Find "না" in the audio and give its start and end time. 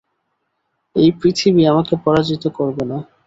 2.85-2.97